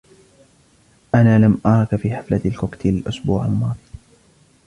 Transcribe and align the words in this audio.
أنا 1.15 1.39
لم 1.39 1.61
أركَ 1.65 1.95
في 1.95 2.15
حفلة 2.15 2.41
الكوكتيل 2.45 2.97
الإسبوع 2.97 3.45
الماضي. 3.45 3.89